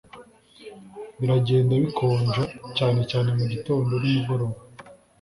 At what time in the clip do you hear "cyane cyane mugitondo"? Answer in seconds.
2.77-3.93